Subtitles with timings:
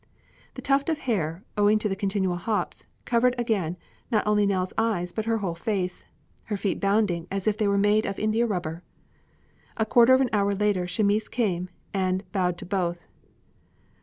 [0.55, 3.77] The tuft of hair, owing to the continual hops, covered again
[4.09, 6.05] not only Nell's eyes but her whole face,
[6.45, 8.81] her feet bounding as if they were made of India rubber.
[9.77, 13.01] A quarter of an hour later, Chamis came and bowed to both.